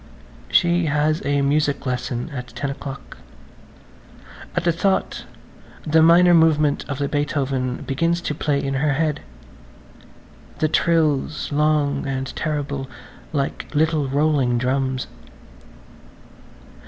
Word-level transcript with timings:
[Page 0.49 0.63
138] 0.63 0.83
She 0.83 0.85
has 0.87 1.21
a 1.27 1.41
music 1.43 1.85
lesson 1.85 2.31
at 2.33 2.47
ten 2.47 2.71
o'clock. 2.71 3.19
At 4.55 4.63
the 4.63 4.71
thought 4.71 5.25
the 5.85 6.01
minor 6.01 6.33
movement 6.33 6.83
of 6.89 6.97
the 6.97 7.07
Beethoven 7.07 7.83
begins 7.85 8.19
to 8.21 8.33
play 8.33 8.59
in 8.63 8.73
her 8.73 8.93
head, 8.93 9.19
the 10.57 10.67
trills 10.67 11.51
long 11.51 12.07
and 12.07 12.35
terrible 12.35 12.89
like 13.31 13.67
little 13.75 14.07
rolling 14.07 14.57
drums. 14.57 15.05